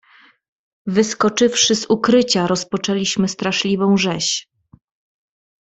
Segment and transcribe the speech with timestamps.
[0.87, 4.47] "„Wyskoczywszy z ukrycia, rozpoczęliśmy straszliwą rzeź."